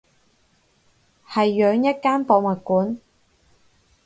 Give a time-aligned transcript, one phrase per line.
[1.27, 2.97] 係養一間博物館